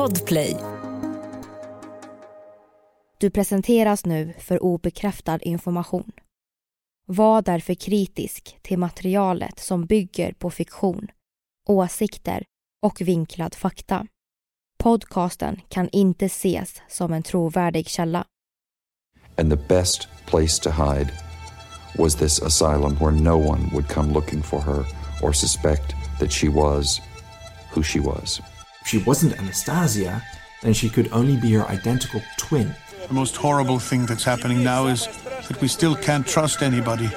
[0.00, 0.56] Podplay.
[3.18, 6.12] Du presenteras nu för obekräftad information.
[7.06, 11.06] Var därför kritisk till materialet som bygger på fiktion,
[11.68, 12.44] åsikter
[12.82, 14.06] och vinklad fakta.
[14.82, 18.24] Podcasten kan inte ses som en trovärdig källa.
[19.38, 21.10] And the best place to hide
[21.98, 24.84] was this asylum where no one would come looking for her
[25.22, 27.00] or suspect that she was
[27.74, 28.40] who she was.
[28.82, 30.22] If she wasn't Anastasia,
[30.62, 32.74] then she could only be her identical twin.
[33.08, 35.06] The most horrible thing that's happening now is
[35.48, 37.08] that we still can't trust anybody.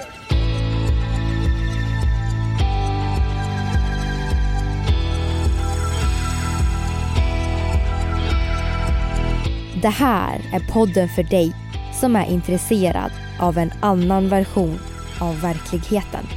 [9.81, 11.55] Det här är podden för dig
[11.93, 14.79] som är intresserad av en annan version
[15.19, 16.27] av verkligheten.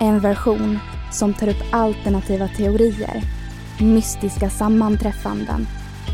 [0.00, 0.78] En version
[1.12, 3.22] som tar upp alternativa teorier,
[3.80, 5.66] mystiska sammanträffanden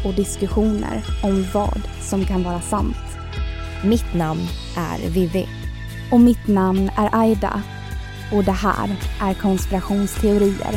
[0.05, 2.97] och diskussioner om vad som kan vara sant.
[3.85, 4.41] Mitt namn
[4.77, 5.49] är Vivi.
[6.13, 7.63] Och mitt namn är Aida.
[8.33, 10.75] Och det här är konspirationsteorier.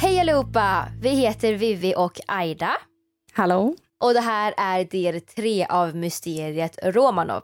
[0.00, 0.88] Hej allihopa!
[1.00, 2.70] Vi heter Vivi och Aida.
[3.32, 3.74] Hallå?
[4.00, 7.42] Och det här är del tre av mysteriet Romanov.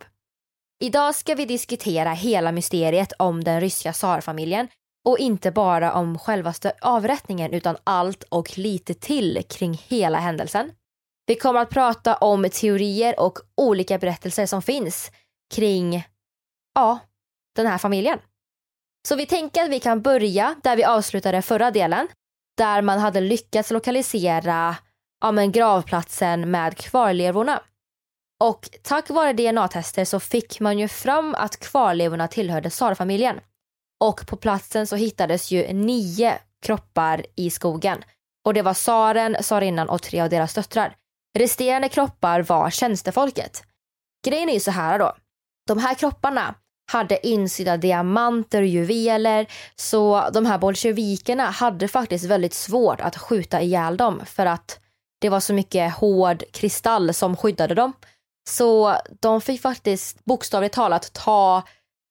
[0.80, 4.68] Idag ska vi diskutera hela mysteriet om den ryska tsarfamiljen
[5.04, 10.70] och inte bara om självaste avrättningen utan allt och lite till kring hela händelsen.
[11.26, 15.10] Vi kommer att prata om teorier och olika berättelser som finns
[15.54, 16.04] kring,
[16.74, 16.98] ja,
[17.56, 18.18] den här familjen.
[19.08, 22.08] Så vi tänker att vi kan börja där vi avslutade förra delen,
[22.56, 24.76] där man hade lyckats lokalisera
[25.20, 27.62] ja, men gravplatsen med kvarlevorna.
[28.44, 33.41] Och tack vare DNA-tester så fick man ju fram att kvarlevorna tillhörde tsarfamiljen.
[34.05, 38.05] Och på platsen så hittades ju nio kroppar i skogen.
[38.47, 40.97] Och det var tsaren, tsarinnan och tre av deras döttrar.
[41.39, 43.62] Resterande kroppar var tjänstefolket.
[44.27, 45.12] Grejen är ju så här då.
[45.66, 46.54] De här kropparna
[46.93, 49.47] hade insydda diamanter och juveler
[49.77, 54.81] så de här bolsjevikerna hade faktiskt väldigt svårt att skjuta ihjäl dem för att
[55.21, 57.93] det var så mycket hård kristall som skyddade dem.
[58.48, 61.62] Så de fick faktiskt bokstavligt talat ta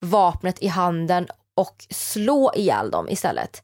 [0.06, 3.64] vapnet i handen och slå ihjäl dem istället.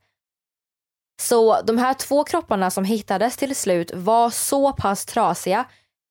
[1.21, 5.65] Så de här två kropparna som hittades till slut var så pass trasiga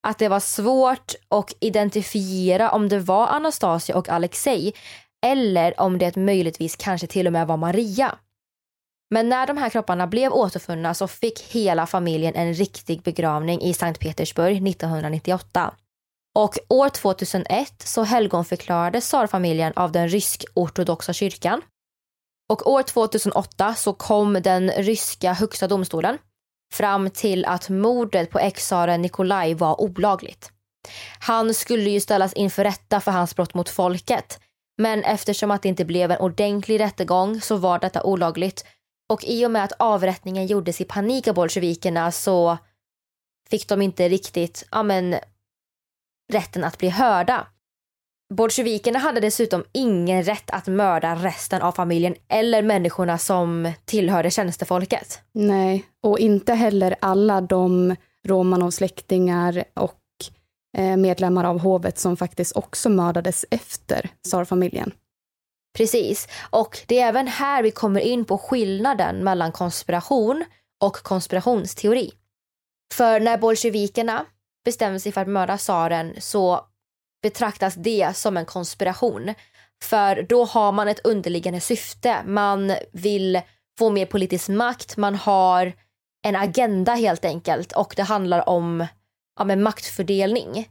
[0.07, 4.73] att det var svårt att identifiera om det var Anastasia och Alexei
[5.25, 8.17] eller om det möjligtvis kanske till och med var Maria.
[9.09, 13.73] Men när de här kropparna blev återfunna så fick hela familjen en riktig begravning i
[13.73, 15.73] Sankt Petersburg 1998.
[16.35, 21.61] Och år 2001 så helgonförklarades tsarfamiljen av den rysk-ortodoxa kyrkan.
[22.49, 26.17] Och år 2008 så kom den ryska högsta domstolen
[26.73, 30.51] fram till att mordet på ex-tsaren Nikolaj var olagligt.
[31.19, 34.39] Han skulle ju ställas inför rätta för hans brott mot folket.
[34.77, 38.65] Men eftersom att det inte blev en ordentlig rättegång så var detta olagligt.
[39.09, 42.57] Och i och med att avrättningen gjordes i panik av bolsjevikerna så
[43.49, 45.15] fick de inte riktigt, ja men,
[46.33, 47.47] rätten att bli hörda.
[48.33, 55.21] Bolsjevikerna hade dessutom ingen rätt att mörda resten av familjen eller människorna som tillhörde tjänstefolket.
[55.31, 57.95] Nej, och inte heller alla de
[58.27, 59.99] Romanov-släktingar och
[60.77, 64.91] eh, medlemmar av hovet som faktiskt också mördades efter tsarfamiljen.
[65.77, 70.45] Precis, och det är även här vi kommer in på skillnaden mellan konspiration
[70.83, 72.11] och konspirationsteori.
[72.93, 74.25] För när bolsjevikerna
[74.65, 76.65] bestämmer sig för att mörda tsaren så
[77.23, 79.33] betraktas det som en konspiration.
[79.83, 82.17] För då har man ett underliggande syfte.
[82.25, 83.41] Man vill
[83.77, 85.73] få mer politisk makt, man har
[86.25, 88.87] en agenda helt enkelt och det handlar om
[89.39, 90.69] ja, men maktfördelning.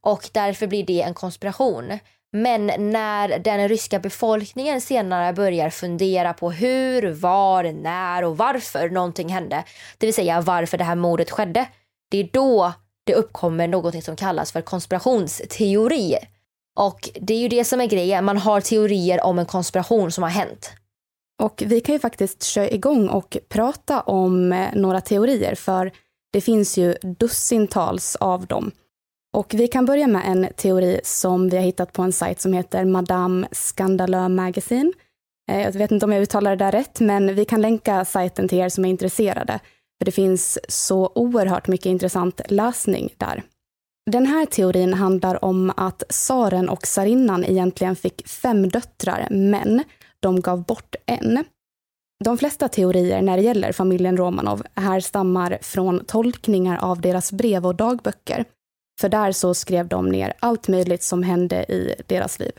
[0.00, 1.98] Och därför blir det en konspiration.
[2.32, 9.28] Men när den ryska befolkningen senare börjar fundera på hur, var, när och varför någonting
[9.28, 9.64] hände,
[9.98, 11.68] det vill säga varför det här mordet skedde,
[12.10, 12.72] det är då
[13.06, 16.16] det uppkommer något som kallas för konspirationsteori.
[16.76, 20.22] Och det är ju det som är grejen, man har teorier om en konspiration som
[20.22, 20.72] har hänt.
[21.42, 25.92] Och vi kan ju faktiskt köra igång och prata om eh, några teorier, för
[26.32, 28.70] det finns ju dussintals av dem.
[29.32, 32.52] Och vi kan börja med en teori som vi har hittat på en sajt som
[32.52, 34.92] heter Madame Scandaleux Magazine.
[35.50, 38.48] Eh, jag vet inte om jag uttalar det där rätt, men vi kan länka sajten
[38.48, 39.60] till er som är intresserade.
[40.02, 43.42] För det finns så oerhört mycket intressant läsning där.
[44.10, 49.84] Den här teorin handlar om att tsaren och tsarinnan egentligen fick fem döttrar, men
[50.20, 51.44] de gav bort en.
[52.24, 57.74] De flesta teorier när det gäller familjen Romanov härstammar från tolkningar av deras brev och
[57.74, 58.44] dagböcker.
[59.00, 62.52] För där så skrev de ner allt möjligt som hände i deras liv.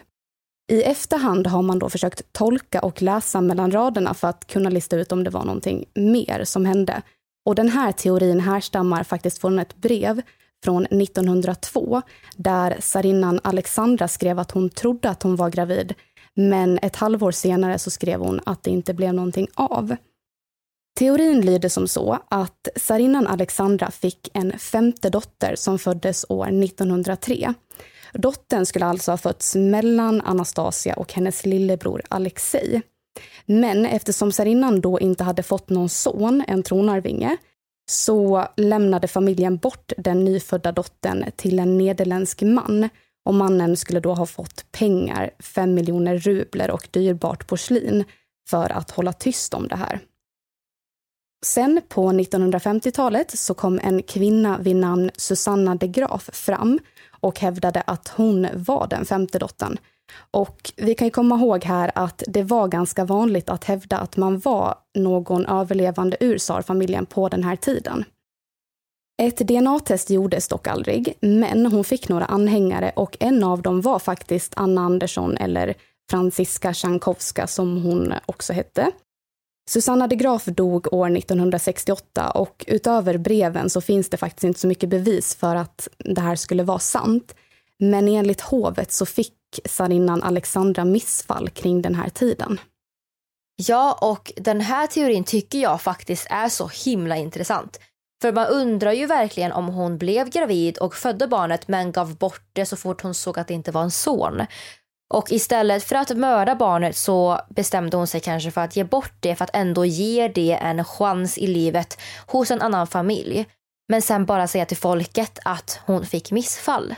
[0.72, 4.96] I efterhand har man då försökt tolka och läsa mellan raderna för att kunna lista
[4.96, 7.02] ut om det var någonting mer som hände.
[7.46, 10.22] Och den här teorin härstammar faktiskt från ett brev
[10.64, 12.02] från 1902
[12.36, 15.94] där tsarinnan Alexandra skrev att hon trodde att hon var gravid
[16.36, 19.96] men ett halvår senare så skrev hon att det inte blev någonting av.
[21.00, 27.54] Teorin lyder som så att tsarinnan Alexandra fick en femte dotter som föddes år 1903.
[28.14, 32.82] Dottern skulle alltså ha fötts mellan Anastasia och hennes lillebror Alexei.
[33.46, 37.38] Men eftersom tsarinnan då inte hade fått någon son, en tronarvinge,
[37.90, 42.90] så lämnade familjen bort den nyfödda dottern till en nederländsk man
[43.26, 48.04] och mannen skulle då ha fått pengar, fem miljoner rubler och dyrbart porslin
[48.50, 50.00] för att hålla tyst om det här.
[51.46, 56.80] Sen på 1950-talet så kom en kvinna vid namn Susanna de Graaf fram
[57.20, 59.78] och hävdade att hon var den femte dottern.
[60.32, 64.40] Och vi kan komma ihåg här att det var ganska vanligt att hävda att man
[64.40, 68.06] var någon överlevande ur tsarfamiljen på den här tiden.
[69.22, 74.00] Ett DNA-test gjordes dock aldrig, men hon fick några anhängare och en av dem var
[74.00, 75.74] faktiskt Anna Andersson eller
[76.10, 78.92] Franziska Tjankowska som hon också hette.
[79.70, 84.68] Susanna de Graf dog år 1968 och utöver breven så finns det faktiskt inte så
[84.68, 87.36] mycket bevis för att det här skulle vara sant.
[87.80, 89.34] Men enligt hovet så fick
[89.64, 92.60] tsarinnan Alexandra missfall kring den här tiden.
[93.56, 97.80] Ja, och den här teorin tycker jag faktiskt är så himla intressant.
[98.22, 102.50] För man undrar ju verkligen om hon blev gravid och födde barnet men gav bort
[102.54, 104.46] det så fort hon såg att det inte var en son.
[105.14, 109.14] Och istället för att mörda barnet så bestämde hon sig kanske för att ge bort
[109.20, 111.98] det för att ändå ge det en chans i livet
[112.28, 113.46] hos en annan familj.
[113.90, 116.96] Men sen bara säga till folket att hon fick missfall.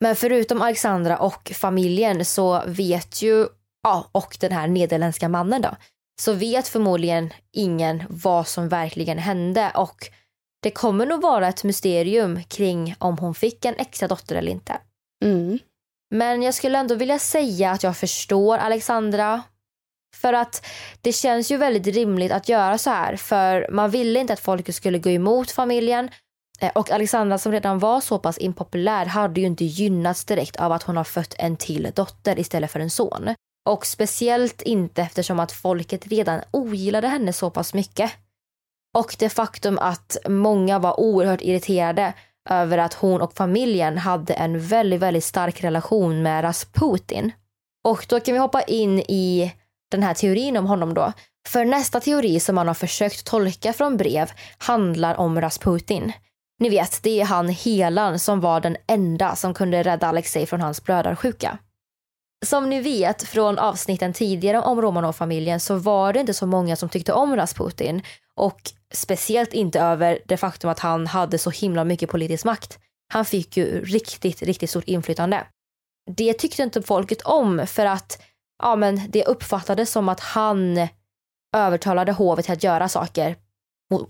[0.00, 3.46] Men förutom Alexandra och familjen så vet ju,
[3.82, 5.76] ja, och den här nederländska mannen då,
[6.20, 10.10] så vet förmodligen ingen vad som verkligen hände och
[10.62, 14.78] det kommer nog vara ett mysterium kring om hon fick en extra dotter eller inte.
[15.24, 15.58] Mm.
[16.14, 19.42] Men jag skulle ändå vilja säga att jag förstår Alexandra.
[20.16, 20.66] För att
[21.00, 23.16] det känns ju väldigt rimligt att göra så här.
[23.16, 26.10] För man ville inte att folket skulle gå emot familjen.
[26.60, 30.72] Eh, och Alexandra som redan var så pass impopulär hade ju inte gynnats direkt av
[30.72, 33.34] att hon har fött en till dotter istället för en son.
[33.68, 38.12] Och speciellt inte eftersom att folket redan ogillade henne så pass mycket.
[38.98, 42.14] Och det faktum att många var oerhört irriterade
[42.48, 47.32] över att hon och familjen hade en väldigt, väldigt stark relation med Rasputin.
[47.84, 49.52] Och då kan vi hoppa in i
[49.90, 51.12] den här teorin om honom då.
[51.48, 56.12] För nästa teori som man har försökt tolka från brev handlar om Rasputin.
[56.60, 60.60] Ni vet, det är han Helan som var den enda som kunde rädda Alexej från
[60.60, 61.58] hans blödarsjuka.
[62.46, 66.88] Som ni vet från avsnitten tidigare om Romanov-familjen så var det inte så många som
[66.88, 68.02] tyckte om Rasputin
[68.36, 68.60] och
[68.92, 72.78] speciellt inte över det faktum att han hade så himla mycket politisk makt.
[73.12, 75.46] Han fick ju riktigt, riktigt stort inflytande.
[76.16, 78.22] Det tyckte inte folket om för att
[78.62, 80.88] ja, men det uppfattades som att han
[81.56, 83.36] övertalade hovet till att göra saker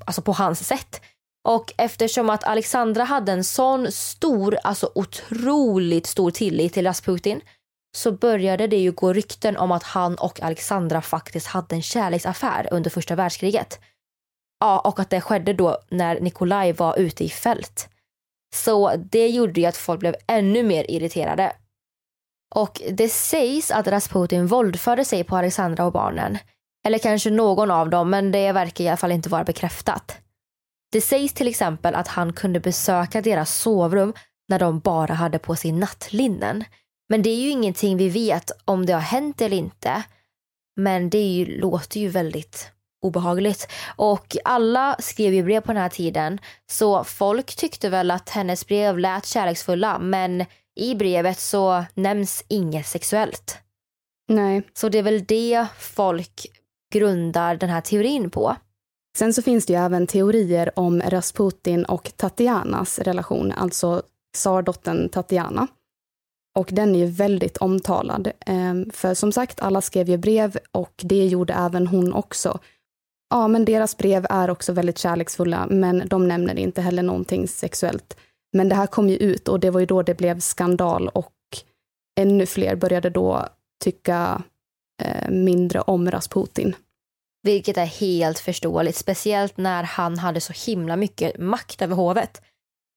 [0.06, 1.00] alltså på hans sätt.
[1.48, 7.40] Och eftersom att Alexandra hade en sån stor, alltså otroligt stor tillit till Rasputin
[7.96, 12.68] så började det ju gå rykten om att han och Alexandra faktiskt hade en kärleksaffär
[12.70, 13.80] under första världskriget.
[14.60, 17.88] Ja, och att det skedde då när Nikolaj var ute i fält.
[18.54, 21.52] Så det gjorde ju att folk blev ännu mer irriterade.
[22.54, 26.38] Och det sägs att Rasputin våldförde sig på Alexandra och barnen.
[26.86, 30.18] Eller kanske någon av dem, men det verkar i alla fall inte vara bekräftat.
[30.92, 34.14] Det sägs till exempel att han kunde besöka deras sovrum
[34.48, 36.64] när de bara hade på sig nattlinnen.
[37.08, 40.02] Men det är ju ingenting vi vet om det har hänt eller inte.
[40.76, 42.70] Men det ju, låter ju väldigt
[43.02, 43.68] obehagligt.
[43.96, 46.38] Och alla skrev ju brev på den här tiden
[46.70, 50.44] så folk tyckte väl att hennes brev lät kärleksfulla men
[50.76, 53.58] i brevet så nämns inget sexuellt.
[54.28, 54.62] Nej.
[54.72, 56.46] Så det är väl det folk
[56.92, 58.56] grundar den här teorin på.
[59.18, 64.02] Sen så finns det ju även teorier om Rasputin och Tatianas relation, alltså
[64.36, 65.66] tsardottern Tatiana.
[66.58, 68.32] Och den är ju väldigt omtalad.
[68.46, 72.58] Ehm, för som sagt, alla skrev ju brev och det gjorde även hon också.
[73.30, 78.16] Ja, men deras brev är också väldigt kärleksfulla, men de nämner inte heller någonting sexuellt.
[78.52, 81.32] Men det här kom ju ut och det var ju då det blev skandal och
[82.20, 83.48] ännu fler började då
[83.84, 84.42] tycka
[85.02, 86.74] eh, mindre om Rasputin.
[87.42, 92.42] Vilket är helt förståeligt, speciellt när han hade så himla mycket makt över hovet.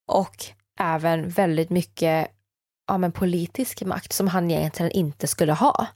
[0.08, 0.46] Och
[0.80, 2.32] även väldigt mycket
[2.88, 5.88] ja, men politisk makt som han egentligen inte skulle ha.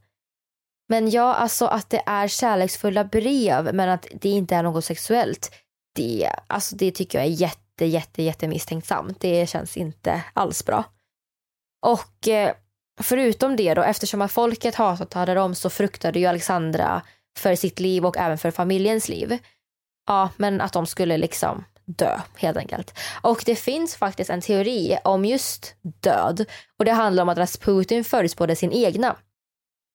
[0.90, 5.52] Men ja, alltså att det är kärleksfulla brev men att det inte är något sexuellt.
[5.96, 9.20] Det, alltså det tycker jag är jätte, jätte, jätte misstänksamt.
[9.20, 10.84] Det känns inte alls bra.
[11.86, 12.54] Och eh,
[13.02, 17.02] förutom det då, eftersom att folket hatade dem så fruktade ju Alexandra
[17.40, 19.38] för sitt liv och även för familjens liv.
[20.08, 23.00] Ja, men att de skulle liksom dö helt enkelt.
[23.22, 26.46] Och det finns faktiskt en teori om just död
[26.80, 29.16] och det handlar om att Rasputin förutspådde sin egna.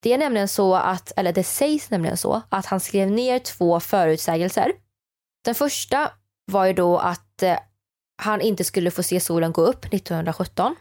[0.02, 3.80] Det är nämligen så att, eller det sägs nämligen så, att han skrev ner två
[3.80, 4.72] förutsägelser.
[5.44, 6.10] Den första
[6.44, 7.58] var ju då att eh,
[8.22, 10.76] han inte skulle få se solen gå upp 1917.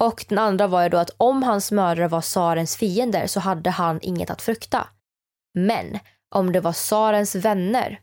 [0.00, 3.70] Och den andra var ju då att om hans mördare var tsarens fiender så hade
[3.70, 4.88] han inget att frukta.
[5.54, 5.98] Men
[6.34, 8.00] om det var tsarens vänner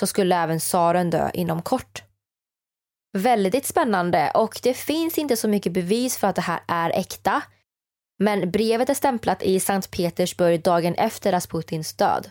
[0.00, 2.02] så skulle även tsaren dö inom kort.
[3.18, 7.42] Väldigt spännande och det finns inte så mycket bevis för att det här är äkta.
[8.18, 12.30] Men brevet är stämplat i Sankt Petersburg dagen efter Rasputins död.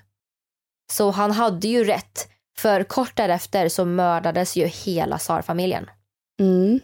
[0.92, 5.90] Så han hade ju rätt, för kort därefter så mördades ju hela tsarfamiljen.
[6.40, 6.80] Mm.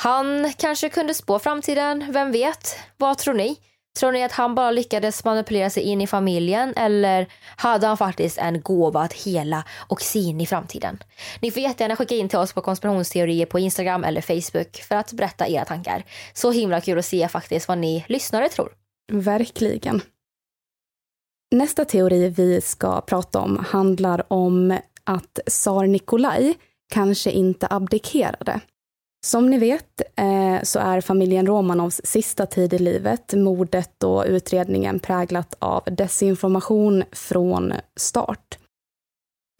[0.00, 2.76] Han kanske kunde spå framtiden, vem vet?
[2.96, 3.58] Vad tror ni?
[3.98, 8.38] Tror ni att han bara lyckades manipulera sig in i familjen eller hade han faktiskt
[8.38, 10.98] en gåva att hela och se in i framtiden?
[11.40, 15.12] Ni får jättegärna skicka in till oss på konspirationsteorier på Instagram eller Facebook för att
[15.12, 16.04] berätta era tankar.
[16.34, 18.72] Så himla kul att se faktiskt vad ni lyssnare tror.
[19.12, 20.00] Verkligen.
[21.50, 26.54] Nästa teori vi ska prata om handlar om att tsar Nikolaj
[26.92, 28.60] kanske inte abdikerade.
[29.26, 35.00] Som ni vet eh, så är familjen Romanovs sista tid i livet, mordet och utredningen
[35.00, 38.58] präglat av desinformation från start.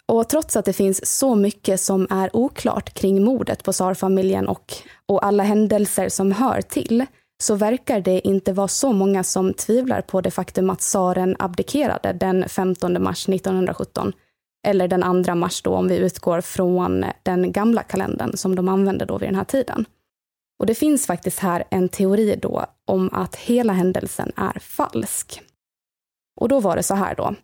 [0.07, 4.75] Och trots att det finns så mycket som är oklart kring mordet på tsarfamiljen och,
[5.07, 7.07] och alla händelser som hör till,
[7.43, 12.13] så verkar det inte vara så många som tvivlar på det faktum att tsaren abdikerade
[12.13, 14.13] den 15 mars 1917
[14.67, 19.05] eller den 2 mars då om vi utgår från den gamla kalendern som de använde
[19.05, 19.85] då vid den här tiden.
[20.59, 25.43] Och det finns faktiskt här en teori då om att hela händelsen är falsk.
[26.41, 27.35] Och då var det så här då.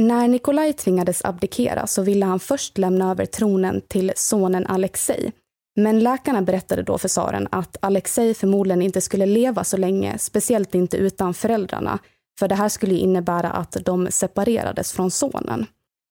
[0.00, 5.32] När Nikolaj tvingades abdikera så ville han först lämna över tronen till sonen Alexei.
[5.76, 10.74] Men läkarna berättade då för tsaren att Alexei förmodligen inte skulle leva så länge, speciellt
[10.74, 11.98] inte utan föräldrarna,
[12.38, 15.66] för det här skulle innebära att de separerades från sonen.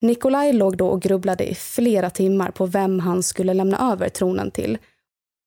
[0.07, 4.51] Nikolaj låg då och grubblade i flera timmar på vem han skulle lämna över tronen
[4.51, 4.77] till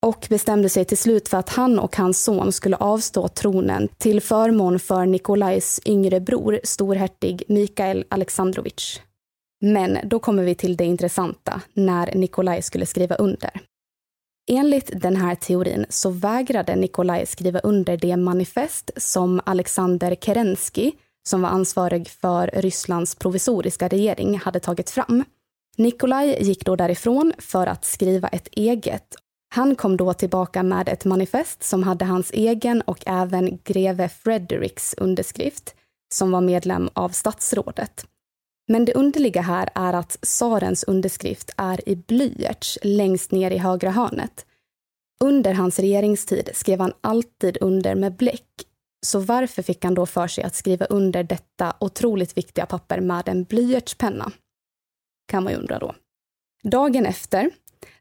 [0.06, 4.20] och bestämde sig till slut för att han och hans son skulle avstå tronen till
[4.20, 9.00] förmån för Nikolajs yngre bror, storhertig Mikael Alexandrovich.
[9.60, 13.60] Men då kommer vi till det intressanta, när Nikolaj skulle skriva under.
[14.50, 20.92] Enligt den här teorin så vägrade Nikolaj skriva under det manifest som Alexander Kerensky,
[21.28, 25.24] som var ansvarig för Rysslands provisoriska regering, hade tagit fram.
[25.76, 29.14] Nikolaj gick då därifrån för att skriva ett eget.
[29.54, 34.94] Han kom då tillbaka med ett manifest som hade hans egen och även greve Fredericks
[34.94, 35.74] underskrift,
[36.14, 38.06] som var medlem av statsrådet.
[38.68, 43.90] Men det underliga här är att tsarens underskrift är i blyerts längst ner i högra
[43.90, 44.46] hörnet.
[45.20, 48.67] Under hans regeringstid skrev han alltid under med bläck
[49.06, 53.28] så varför fick han då för sig att skriva under detta otroligt viktiga papper med
[53.28, 54.32] en blyertspenna?
[55.28, 55.94] Kan man ju undra då.
[56.62, 57.50] Dagen efter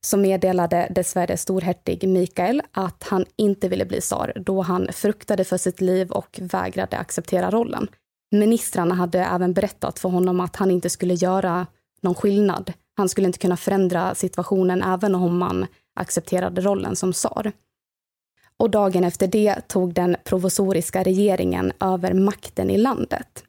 [0.01, 5.57] så meddelade dessvärre storhertig Mikael att han inte ville bli tsar då han fruktade för
[5.57, 7.87] sitt liv och vägrade acceptera rollen.
[8.31, 11.67] Ministrarna hade även berättat för honom att han inte skulle göra
[12.01, 12.73] någon skillnad.
[12.97, 17.51] Han skulle inte kunna förändra situationen även om man accepterade rollen som tsar
[18.59, 23.43] och dagen efter det tog den provisoriska regeringen över makten i landet.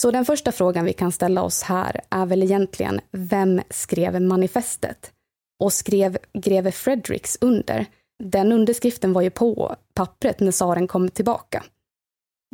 [0.00, 5.12] Så den första frågan vi kan ställa oss här är väl egentligen, vem skrev manifestet?
[5.60, 7.86] Och skrev greve Fredericks under?
[8.24, 11.64] Den underskriften var ju på pappret när tsaren kom tillbaka.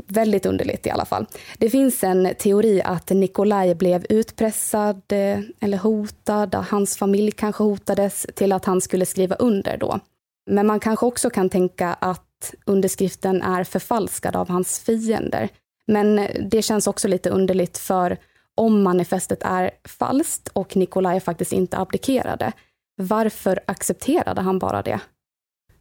[0.06, 1.26] Väldigt underligt i alla fall.
[1.58, 8.26] Det finns en teori att Nikolaj blev utpressad eh, eller hotad, hans familj kanske hotades
[8.34, 10.00] till att han skulle skriva under då.
[10.48, 15.48] Men man kanske också kan tänka att underskriften är förfalskad av hans fiender.
[15.86, 18.18] Men det känns också lite underligt för
[18.54, 22.52] om manifestet är falskt och Nikolaj faktiskt inte abdikerade,
[22.96, 25.00] varför accepterade han bara det?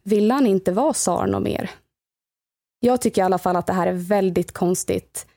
[0.03, 1.69] Ville han inte vara tsar något mer?
[2.79, 5.27] Jag tycker i alla fall att det här är väldigt konstigt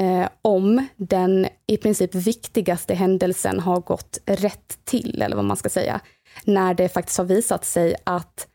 [0.00, 5.68] eh, om den i princip viktigaste händelsen har gått rätt till, eller vad man ska
[5.68, 6.00] säga,
[6.44, 8.46] när det faktiskt har visat sig att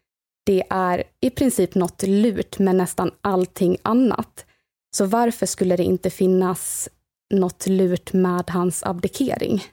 [0.45, 4.45] det är i princip något lurt med nästan allting annat.
[4.97, 6.89] Så varför skulle det inte finnas
[7.33, 9.63] något lurt med hans abdikering?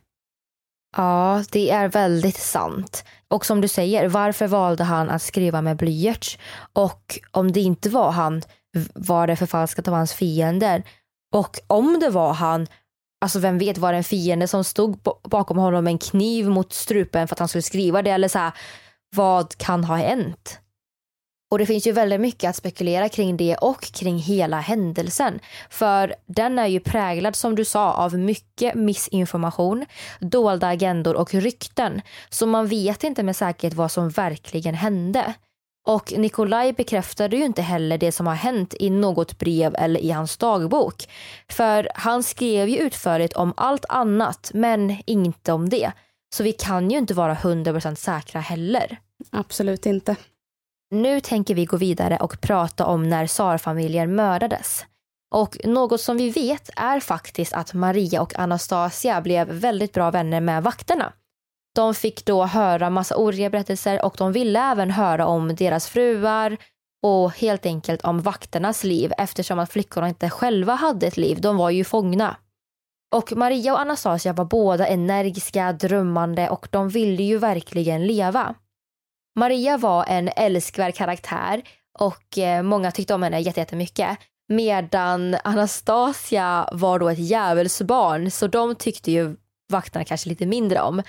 [0.97, 3.05] Ja, det är väldigt sant.
[3.29, 6.39] Och som du säger, varför valde han att skriva med blyerts?
[6.73, 8.43] Och om det inte var han,
[8.95, 10.83] var det förfalskat av hans fiender?
[11.35, 12.67] Och om det var han,
[13.25, 16.73] alltså vem vet, var det en fiende som stod bakom honom med en kniv mot
[16.73, 18.11] strupen för att han skulle skriva det?
[18.11, 18.53] Eller så här,
[19.17, 20.59] vad kan ha hänt?
[21.53, 25.41] Och det finns ju väldigt mycket att spekulera kring det och kring hela händelsen.
[25.71, 29.87] För den är ju präglad som du sa av mycket missinformation,
[30.21, 32.03] dolda agendor och rykten.
[32.29, 35.35] Så man vet inte med säkerhet vad som verkligen hände.
[35.87, 40.11] Och Nikolaj bekräftade ju inte heller det som har hänt i något brev eller i
[40.11, 41.09] hans dagbok.
[41.49, 45.93] För han skrev ju utförligt om allt annat men inte om det.
[46.35, 48.99] Så vi kan ju inte vara 100% säkra heller.
[49.31, 50.17] Absolut inte.
[50.93, 54.85] Nu tänker vi gå vidare och prata om när tsarfamiljen mördades.
[55.35, 60.41] Och något som vi vet är faktiskt att Maria och Anastasia blev väldigt bra vänner
[60.41, 61.13] med vakterna.
[61.75, 66.57] De fick då höra massa oroliga berättelser och de ville även höra om deras fruar
[67.03, 71.41] och helt enkelt om vakternas liv eftersom att flickorna inte själva hade ett liv.
[71.41, 72.37] De var ju fångna.
[73.15, 78.55] Och Maria och Anastasia var båda energiska, drömmande och de ville ju verkligen leva.
[79.37, 81.63] Maria var en älskvärd karaktär
[81.99, 84.19] och eh, många tyckte om henne jättemycket.
[84.49, 89.37] Medan Anastasia var då ett djävulsbarn så de tyckte ju
[89.73, 91.03] vakterna kanske lite mindre om.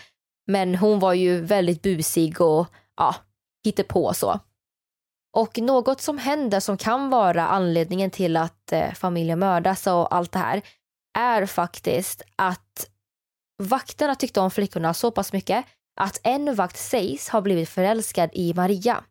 [0.48, 3.16] Men hon var ju väldigt busig och ja,
[3.88, 4.40] på så.
[5.36, 10.32] Och något som händer som kan vara anledningen till att eh, familjen mördas och allt
[10.32, 10.62] det här
[11.18, 12.90] är faktiskt att
[13.64, 15.66] vakterna tyckte om flickorna så pass mycket
[15.96, 19.04] att en vakt sägs ha blivit förälskad i Maria.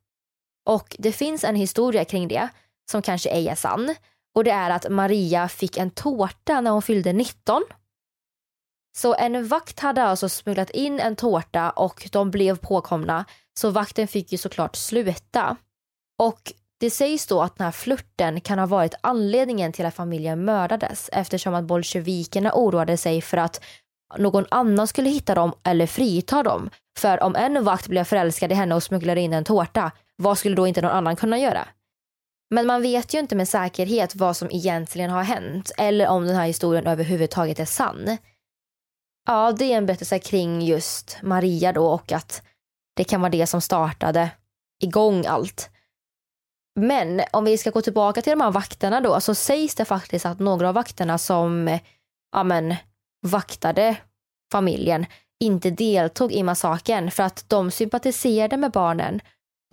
[0.67, 2.49] Och det finns en historia kring det
[2.91, 3.95] som kanske ej är sann
[4.35, 7.63] och det är att Maria fick en tårta när hon fyllde 19.
[8.97, 14.09] Så en vakt hade alltså smugglat in en tårta och de blev påkomna så vakten
[14.09, 15.57] fick ju såklart sluta.
[16.19, 20.45] Och det sägs då att den här flörten kan ha varit anledningen till att familjen
[20.45, 23.65] mördades eftersom att bolsjevikerna oroade sig för att
[24.19, 26.71] någon annan skulle hitta dem eller frita dem.
[26.99, 30.57] För om en vakt blev förälskad i henne och smugglade in en tårta, vad skulle
[30.57, 31.69] då inte någon annan kunna göra?
[32.51, 36.37] Men man vet ju inte med säkerhet vad som egentligen har hänt eller om den
[36.37, 38.19] här historien överhuvudtaget är sann.
[39.27, 42.43] Ja, det är en berättelse kring just Maria då och att
[42.97, 44.31] det kan vara det som startade
[44.83, 45.71] igång allt.
[46.81, 50.27] Men om vi ska gå tillbaka till de här vakterna då så sägs det faktiskt
[50.27, 51.79] att några av vakterna som
[52.33, 52.75] ja men,
[53.23, 53.97] vaktade
[54.53, 55.07] familjen
[55.41, 59.21] inte deltog i massakern för att de sympatiserade med barnen.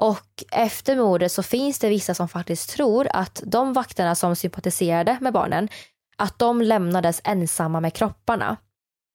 [0.02, 5.18] Och efter mordet så finns det vissa som faktiskt tror att de vakterna som sympatiserade
[5.22, 5.70] med barnen,
[6.18, 8.58] att de lämnades ensamma med kropparna.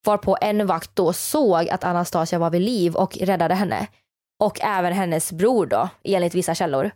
[0.05, 3.87] Varpå en vakt då såg att Anastasia var vid liv och räddade henne.
[4.41, 6.91] Och även hennes bror då, enligt vissa källor.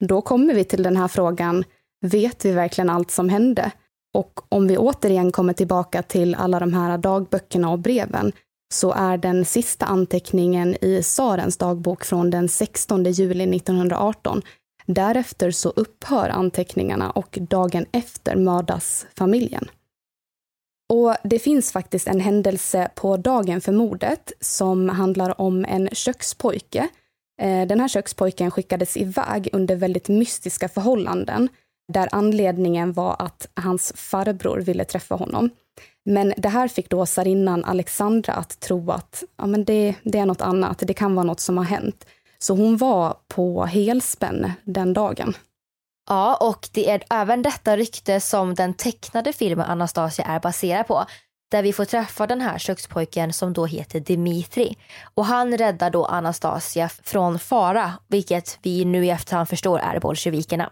[0.00, 1.64] Då kommer vi till den här frågan,
[2.00, 3.70] vet vi verkligen allt som hände?
[4.14, 8.32] Och om vi återigen kommer tillbaka till alla de här dagböckerna och breven
[8.74, 14.42] så är den sista anteckningen i Sarens dagbok från den 16 juli 1918.
[14.86, 19.68] Därefter så upphör anteckningarna och dagen efter mördas familjen.
[20.88, 26.88] Och det finns faktiskt en händelse på dagen för mordet som handlar om en kökspojke.
[27.40, 31.48] Eh, den här kökspojken skickades iväg under väldigt mystiska förhållanden
[31.92, 35.50] där anledningen var att hans farbror ville träffa honom.
[36.04, 40.26] Men det här fick då sarinnan Alexandra att tro att ja, men det, det är
[40.26, 42.06] något annat, det kan vara något som har hänt.
[42.38, 45.34] Så hon var på helspänn den dagen.
[46.08, 51.04] Ja, och det är även detta rykte som den tecknade filmen Anastasia är baserad på.
[51.50, 54.76] Där vi får träffa den här kökspojken som då heter Dimitri.
[55.14, 60.70] Och han räddar då Anastasia från fara, vilket vi nu i efterhand förstår är bolsjevikerna.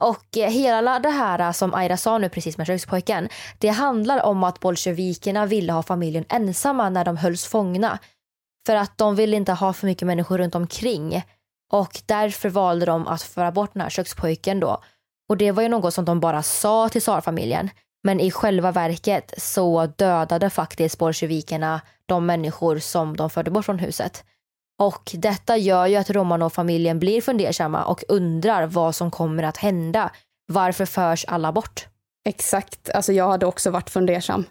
[0.00, 4.22] Och eh, hela det här eh, som Aira sa nu precis med kökspojken, det handlar
[4.22, 7.98] om att bolsjevikerna ville ha familjen ensamma när de hölls fångna.
[8.66, 11.22] För att de ville inte ha för mycket människor runt omkring.
[11.72, 14.82] Och därför valde de att föra bort den här kökspojken då.
[15.28, 17.70] Och det var ju något som de bara sa till tsarfamiljen.
[18.02, 23.78] Men i själva verket så dödade faktiskt bolsjevikerna de människor som de förde bort från
[23.78, 24.24] huset.
[24.80, 30.10] Och detta gör ju att Romanov-familjen blir fundersamma och undrar vad som kommer att hända.
[30.46, 31.86] Varför förs alla bort?
[32.24, 34.44] Exakt, alltså jag hade också varit fundersam.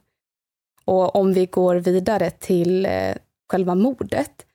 [0.86, 3.16] Och om vi går vidare till eh,
[3.52, 4.46] själva mordet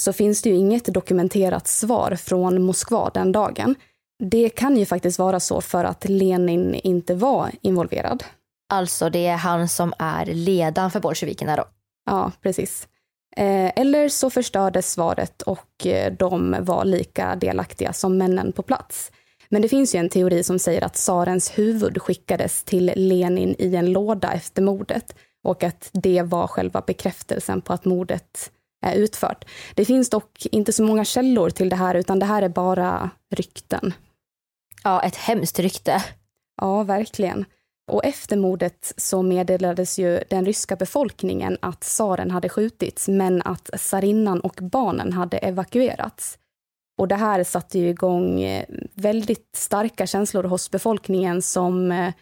[0.00, 3.74] så finns det ju inget dokumenterat svar från Moskva den dagen.
[4.24, 8.24] Det kan ju faktiskt vara så för att Lenin inte var involverad.
[8.72, 11.64] Alltså det är han som är ledaren för bolsjevikerna då.
[12.06, 12.88] Ja, precis.
[13.36, 19.12] Eh, eller så förstördes svaret och eh, de var lika delaktiga som männen på plats.
[19.48, 23.74] Men det finns ju en teori som säger att tsarens huvud skickades till Lenin i
[23.74, 25.14] en låda efter mordet
[25.44, 28.50] och att det var själva bekräftelsen på att mordet
[28.86, 29.44] är utfört.
[29.74, 33.10] Det finns dock inte så många källor till det här utan det här är bara
[33.30, 33.94] rykten.
[34.84, 36.04] Ja, ett hemskt rykte.
[36.60, 37.44] Ja, verkligen.
[37.92, 43.64] Och efter mordet så meddelades ju den ryska befolkningen att tsaren hade skjutits men att
[43.64, 46.38] tsarinnan och barnen hade evakuerats.
[46.98, 52.14] Och det här satte ju igång eh, väldigt starka känslor hos befolkningen som eh,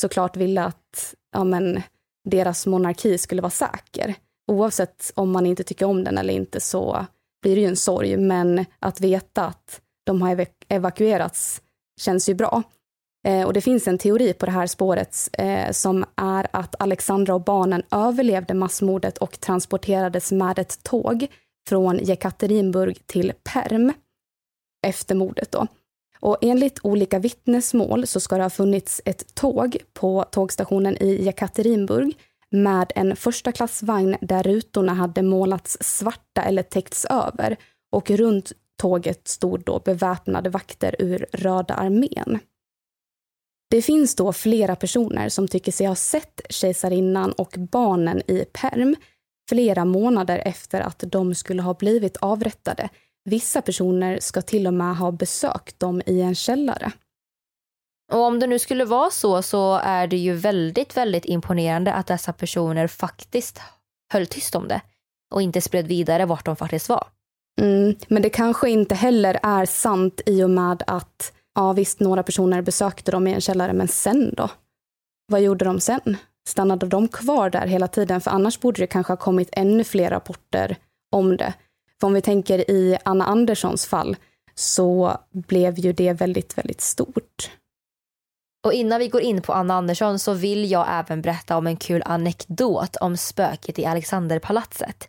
[0.00, 1.82] såklart ville att ja, men,
[2.28, 4.14] deras monarki skulle vara säker.
[4.52, 7.06] Oavsett om man inte tycker om den eller inte så
[7.42, 11.62] blir det ju en sorg, men att veta att de har evakuerats
[12.00, 12.62] känns ju bra.
[13.28, 17.34] Eh, och det finns en teori på det här spåret eh, som är att Alexandra
[17.34, 21.26] och barnen överlevde massmordet och transporterades med ett tåg
[21.68, 23.92] från Jekaterinburg till Perm
[24.86, 25.52] efter mordet.
[25.52, 25.66] Då.
[26.20, 32.16] Och enligt olika vittnesmål så ska det ha funnits ett tåg på tågstationen i Jekaterinburg
[32.50, 37.56] med en första klassvagn där rutorna hade målats svarta eller täckts över
[37.92, 42.38] och runt tåget stod då beväpnade vakter ur Röda armén.
[43.70, 48.96] Det finns då flera personer som tycker sig ha sett kejsarinnan och barnen i perm
[49.48, 52.88] flera månader efter att de skulle ha blivit avrättade.
[53.24, 56.92] Vissa personer ska till och med ha besökt dem i en källare.
[58.12, 62.06] Och om det nu skulle vara så så är det ju väldigt, väldigt imponerande att
[62.06, 63.60] dessa personer faktiskt
[64.12, 64.80] höll tyst om det
[65.34, 67.06] och inte spred vidare vart de faktiskt var.
[67.60, 72.22] Mm, men det kanske inte heller är sant i och med att ja visst, några
[72.22, 74.50] personer besökte dem i en källare, men sen då?
[75.26, 76.16] Vad gjorde de sen?
[76.48, 78.20] Stannade de kvar där hela tiden?
[78.20, 80.76] För annars borde det kanske ha kommit ännu fler rapporter
[81.12, 81.54] om det.
[82.00, 84.16] För om vi tänker i Anna Anderssons fall
[84.54, 87.50] så blev ju det väldigt, väldigt stort.
[88.66, 91.76] Och innan vi går in på Anna Andersson så vill jag även berätta om en
[91.76, 95.08] kul anekdot om spöket i Alexanderpalatset.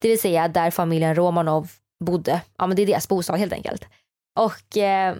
[0.00, 1.70] Det vill säga där familjen Romanov
[2.04, 2.40] bodde.
[2.58, 3.84] Ja men det är deras bostad helt enkelt.
[4.38, 5.16] Och eh,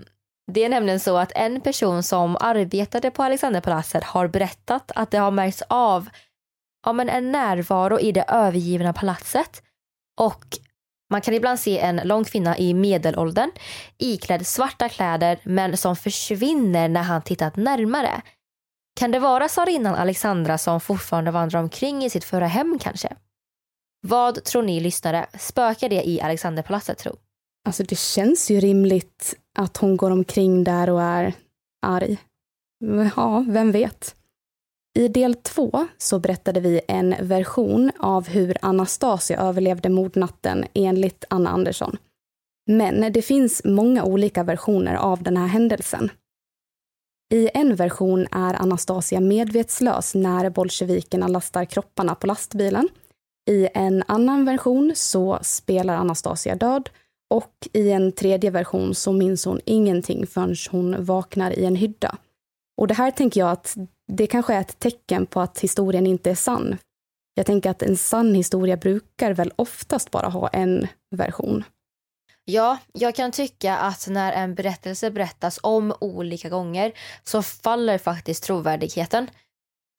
[0.52, 5.18] det är nämligen så att en person som arbetade på Alexanderpalatset har berättat att det
[5.18, 6.08] har märkts av
[6.86, 9.62] ja, men en närvaro i det övergivna palatset.
[10.20, 10.44] Och
[11.10, 13.50] man kan ibland se en lång kvinna i medelåldern
[13.98, 18.22] iklädd svarta kläder men som försvinner när han tittat närmare.
[19.00, 23.16] Kan det vara tsarinnan Alexandra som fortfarande vandrar omkring i sitt förra hem kanske?
[24.00, 25.26] Vad tror ni lyssnare?
[25.38, 27.16] Spökar det i Alexanderpalatset tro?
[27.64, 31.34] Alltså det känns ju rimligt att hon går omkring där och är
[31.86, 32.18] arg.
[33.16, 34.14] Ja, vem vet?
[34.98, 41.50] I del två så berättade vi en version av hur Anastasia överlevde mordnatten enligt Anna
[41.50, 41.96] Andersson.
[42.66, 46.10] Men det finns många olika versioner av den här händelsen.
[47.34, 52.88] I en version är Anastasia medvetslös när bolsjevikerna lastar kropparna på lastbilen.
[53.50, 56.90] I en annan version så spelar Anastasia död
[57.30, 62.16] och i en tredje version så minns hon ingenting förrän hon vaknar i en hydda.
[62.76, 63.76] Och det här tänker jag att
[64.12, 66.78] det kanske är ett tecken på att historien inte är sann.
[67.34, 70.86] Jag tänker att en sann historia brukar väl oftast bara ha en
[71.16, 71.64] version.
[72.44, 78.44] Ja, jag kan tycka att när en berättelse berättas om olika gånger så faller faktiskt
[78.44, 79.30] trovärdigheten.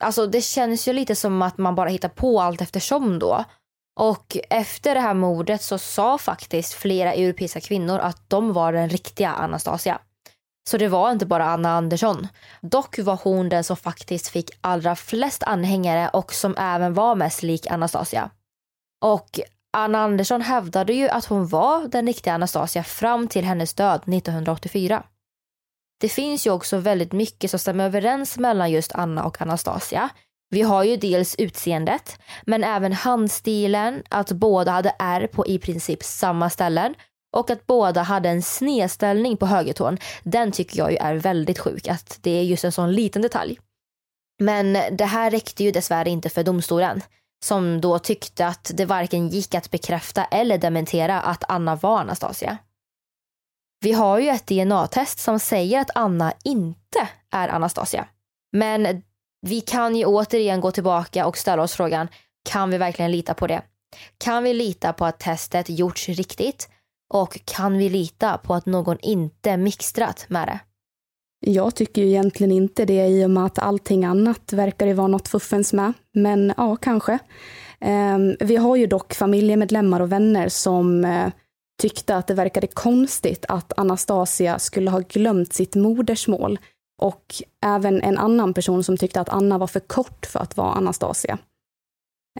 [0.03, 3.45] Alltså det känns ju lite som att man bara hittar på allt eftersom då.
[3.95, 8.89] Och efter det här mordet så sa faktiskt flera europeiska kvinnor att de var den
[8.89, 9.99] riktiga Anastasia.
[10.69, 12.27] Så det var inte bara Anna Andersson.
[12.61, 17.43] Dock var hon den som faktiskt fick allra flest anhängare och som även var mest
[17.43, 18.29] lik Anastasia.
[19.05, 19.39] Och
[19.73, 25.03] Anna Andersson hävdade ju att hon var den riktiga Anastasia fram till hennes död 1984.
[26.01, 30.09] Det finns ju också väldigt mycket som stämmer överens mellan just Anna och Anastasia.
[30.49, 36.03] Vi har ju dels utseendet, men även handstilen, att båda hade ärr på i princip
[36.03, 36.95] samma ställen
[37.37, 39.97] och att båda hade en snedställning på högertån.
[40.23, 43.59] Den tycker jag ju är väldigt sjuk, att det är just en sån liten detalj.
[44.41, 47.01] Men det här räckte ju dessvärre inte för domstolen
[47.45, 52.57] som då tyckte att det varken gick att bekräfta eller dementera att Anna var Anastasia.
[53.81, 58.07] Vi har ju ett DNA-test som säger att Anna inte är Anastasia.
[58.51, 59.03] Men
[59.41, 62.07] vi kan ju återigen gå tillbaka och ställa oss frågan,
[62.49, 63.61] kan vi verkligen lita på det?
[64.17, 66.69] Kan vi lita på att testet gjorts riktigt?
[67.13, 70.59] Och kan vi lita på att någon inte mixtrat med det?
[71.45, 75.07] Jag tycker ju egentligen inte det i och med att allting annat verkar det vara
[75.07, 75.93] något fuffens med.
[76.13, 77.19] Men ja, kanske.
[77.79, 81.31] Ehm, vi har ju dock familjemedlemmar och vänner som eh,
[81.81, 86.59] tyckte att det verkade konstigt att Anastasia skulle ha glömt sitt modersmål.
[86.99, 90.73] Och även en annan person som tyckte att Anna var för kort för att vara
[90.73, 91.37] Anastasia.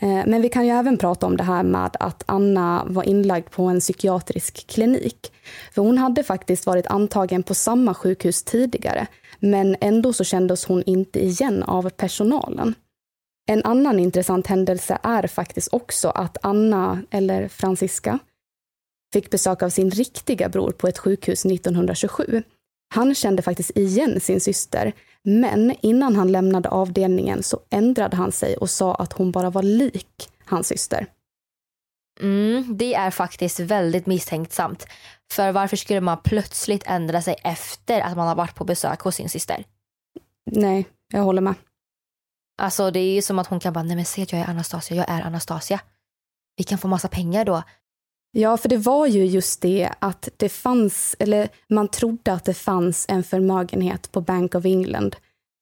[0.01, 3.51] Eh, men vi kan ju även prata om det här med att Anna var inlagd
[3.51, 5.31] på en psykiatrisk klinik.
[5.71, 9.07] För hon hade faktiskt varit antagen på samma sjukhus tidigare,
[9.39, 12.75] men ändå så kändes hon inte igen av personalen.
[13.49, 18.19] En annan intressant händelse är faktiskt också att Anna, eller Franziska,
[19.13, 22.43] fick besök av sin riktiga bror på ett sjukhus 1927.
[22.89, 28.57] Han kände faktiskt igen sin syster, men innan han lämnade avdelningen så ändrade han sig
[28.57, 31.07] och sa att hon bara var lik hans syster.
[32.21, 34.87] Mm, det är faktiskt väldigt misstänksamt.
[35.31, 39.15] För varför skulle man plötsligt ändra sig efter att man har varit på besök hos
[39.15, 39.63] sin syster?
[40.51, 41.53] Nej, jag håller med.
[42.61, 44.49] Alltså det är ju som att hon kan bara, nej men se att jag är
[44.49, 45.79] Anastasia, jag är Anastasia.
[46.57, 47.63] Vi kan få massa pengar då.
[48.31, 52.53] Ja, för det var ju just det att det fanns, eller man trodde att det
[52.53, 55.15] fanns en förmögenhet på Bank of England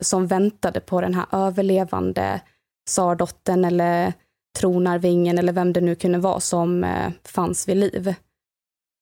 [0.04, 2.42] som väntade på den här överlevande
[2.88, 4.14] tsardottern eller
[4.60, 8.14] tronarvingen eller vem det nu kunde vara som eh, fanns vid liv.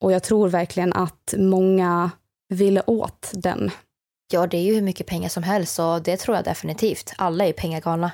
[0.01, 2.12] Och jag tror verkligen att många
[2.49, 3.71] ville åt den.
[4.34, 7.13] Ja, det är ju hur mycket pengar som helst och det tror jag definitivt.
[7.17, 8.12] Alla är pengagalna.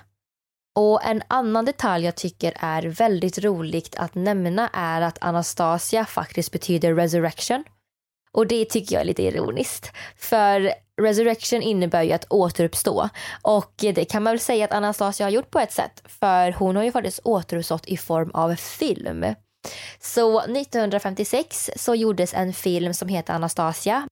[0.76, 6.52] Och en annan detalj jag tycker är väldigt roligt att nämna är att Anastasia faktiskt
[6.52, 7.64] betyder resurrection.
[8.34, 9.92] Och det tycker jag är lite ironiskt.
[10.18, 13.10] För resurrection innebär ju att återuppstå.
[13.42, 16.04] Och det kan man väl säga att Anastasia har gjort på ett sätt.
[16.06, 19.26] För hon har ju faktiskt återuppstått i form av film.
[20.00, 24.08] Så 1956 så gjordes en film som heter Anastasia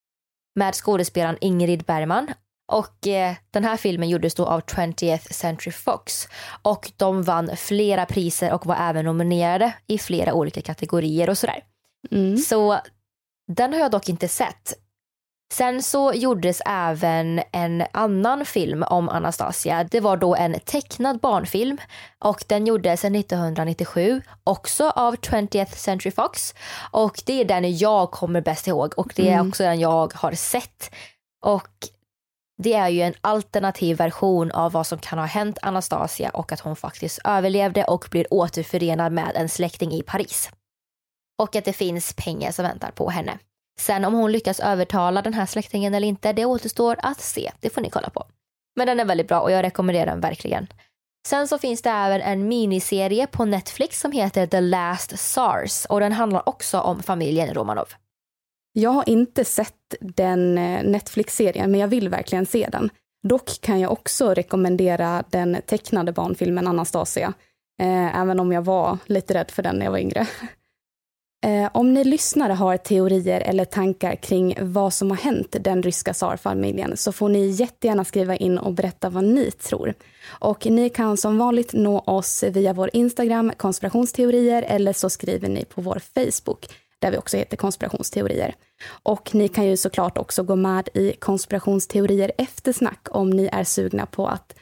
[0.56, 2.28] med skådespelaren Ingrid Bergman
[2.70, 6.28] och eh, den här filmen gjordes då av 20th Century Fox
[6.62, 11.64] och de vann flera priser och var även nominerade i flera olika kategorier och sådär.
[12.12, 12.38] Mm.
[12.38, 12.80] Så
[13.52, 14.74] den har jag dock inte sett.
[15.54, 19.84] Sen så gjordes även en annan film om Anastasia.
[19.84, 21.78] Det var då en tecknad barnfilm
[22.20, 26.54] och den gjordes 1997 också av 20th Century Fox
[26.92, 29.50] och det är den jag kommer bäst ihåg och det är Mm.
[29.50, 30.92] också den jag har sett.
[31.42, 31.68] Och
[32.64, 36.60] det är ju en alternativ version av vad som kan ha hänt Anastasia och att
[36.60, 40.50] hon faktiskt överlevde och blir återförenad med en släkting i Paris.
[41.42, 43.40] Och att det finns pengar som väntar på henne.
[43.80, 47.52] Sen om hon lyckas övertala den här släktingen eller inte, det återstår att se.
[47.60, 48.26] Det får ni kolla på.
[48.76, 50.68] Men den är väldigt bra och jag rekommenderar den verkligen.
[51.28, 56.00] Sen så finns det även en miniserie på Netflix som heter The Last Sars och
[56.00, 57.88] den handlar också om familjen Romanov.
[58.74, 62.90] Jag har inte sett den eh, Netflix-serien, men jag vill verkligen se den.
[63.24, 67.34] Dock kan jag också rekommendera den tecknade barnfilmen Anastasia,
[67.82, 70.28] eh, även om jag var lite rädd för den när jag var yngre.
[71.46, 76.14] Eh, om ni lyssnare har teorier eller tankar kring vad som har hänt den ryska
[76.14, 79.94] tsarfamiljen så får ni jättegärna skriva in och berätta vad ni tror.
[80.40, 85.66] Och ni kan som vanligt nå oss via vår Instagram, konspirationsteorier, eller så skriver ni
[85.66, 86.66] på vår Facebook
[87.00, 88.56] där vi också heter konspirationsteorier.
[89.04, 94.06] Och ni kan ju såklart också gå med i konspirationsteorier eftersnack om ni är sugna
[94.06, 94.56] på att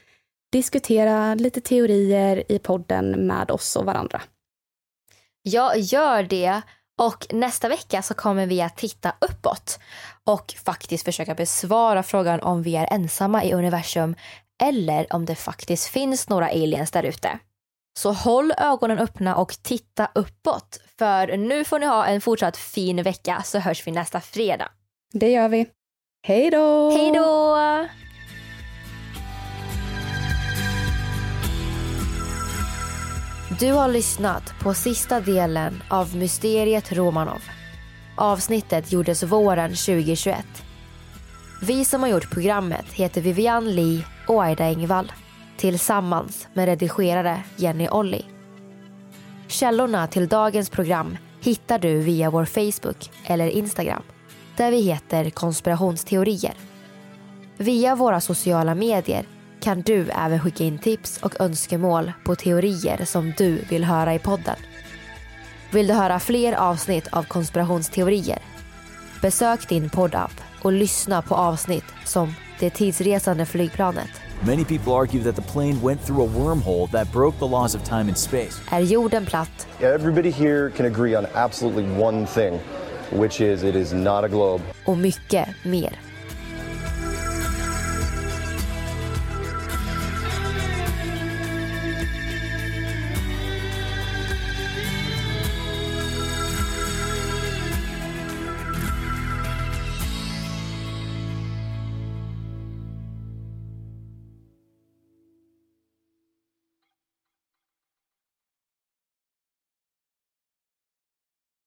[0.52, 4.22] diskutera lite teorier i podden med oss och varandra.
[5.42, 6.62] Ja, gör det
[6.98, 9.80] och nästa vecka så kommer vi att titta uppåt
[10.24, 14.16] och faktiskt försöka besvara frågan om vi är ensamma i universum
[14.64, 17.40] eller om det faktiskt finns några aliens där ute.
[17.98, 23.04] Så håll ögonen öppna och titta uppåt för nu får ni ha en fortsatt fin
[23.04, 24.70] vecka så hörs vi nästa fredag.
[25.14, 25.68] Det gör vi.
[26.28, 26.90] Hej då!
[26.92, 27.58] Hej då!
[33.60, 37.42] Du har lyssnat på sista delen av Mysteriet Romanov.
[38.18, 40.46] Avsnittet gjordes våren 2021.
[41.62, 45.12] Vi som har gjort programmet heter Vivian Lee och Aida Engvall
[45.58, 48.26] tillsammans med redigerare Jenny Olli.
[49.48, 54.04] Källorna till dagens program hittar du via vår Facebook eller Instagram
[54.58, 56.54] där vi heter konspirationsteorier.
[57.58, 59.26] Via våra sociala medier
[59.62, 64.20] kan du även skicka in tips och önskemål på teorier som du vill höra i
[64.20, 64.56] podden.
[65.72, 68.40] Vill du höra fler avsnitt av konspirationsteorier?
[69.22, 75.36] Besök din poddapp och lyssna på avsnitt som Det tidsresande flygplanet Many people argue that
[75.36, 78.62] the plane went through a wormhole that broke the laws of time and space.
[78.70, 79.50] Är jorden platt?
[79.82, 82.60] Everybody here can agree on absolutely one thing,
[83.12, 84.62] which is it is not a globe.
[84.86, 85.90] Och mycket mer.